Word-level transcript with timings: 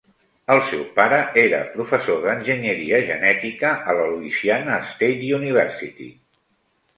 El 0.51 0.59
seu 0.67 0.79
pare 0.93 1.17
era 1.41 1.59
professor 1.75 2.23
d'Enginyeria 2.23 3.01
Genètica 3.11 3.75
a 3.93 3.95
la 4.01 4.09
Louisiana 4.15 4.81
State 4.95 5.31
University. 5.41 6.11